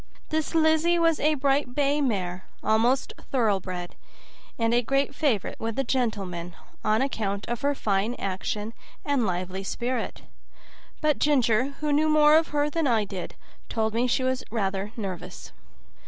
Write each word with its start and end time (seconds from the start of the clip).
This 0.29 0.55
Lizzie 0.55 0.97
was 0.97 1.19
a 1.19 1.35
bright 1.35 1.75
bay 1.75 2.01
mare, 2.01 2.47
almost 2.63 3.13
thoroughbred, 3.31 3.93
and 4.57 4.73
a 4.73 4.81
great 4.81 5.13
favorite 5.13 5.59
with 5.59 5.75
the 5.75 5.83
gentlemen, 5.83 6.55
on 6.83 7.03
account 7.03 7.45
of 7.47 7.61
her 7.61 7.75
fine 7.75 8.15
action 8.15 8.73
and 9.05 9.27
lively 9.27 9.63
spirit; 9.63 10.23
but 11.01 11.19
Ginger, 11.19 11.73
who 11.81 11.93
knew 11.93 12.09
more 12.09 12.35
of 12.35 12.47
her 12.47 12.67
than 12.67 12.87
I 12.87 13.05
did, 13.05 13.35
told 13.69 13.93
me 13.93 14.07
she 14.07 14.23
was 14.23 14.43
rather 14.49 14.91
nervous. 14.97 15.51